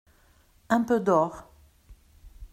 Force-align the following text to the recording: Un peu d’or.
Un 0.69 0.81
peu 0.83 0.99
d’or. 0.99 1.47